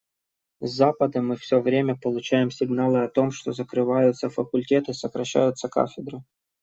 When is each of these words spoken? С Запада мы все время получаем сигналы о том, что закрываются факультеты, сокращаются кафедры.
С 0.61 0.69
Запада 0.71 1.21
мы 1.21 1.35
все 1.35 1.61
время 1.61 1.95
получаем 1.95 2.49
сигналы 2.49 3.03
о 3.03 3.07
том, 3.07 3.29
что 3.29 3.53
закрываются 3.53 4.31
факультеты, 4.31 4.95
сокращаются 4.95 5.69
кафедры. 5.69 6.23